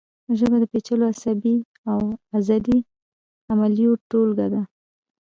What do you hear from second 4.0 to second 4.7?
ټولګه ده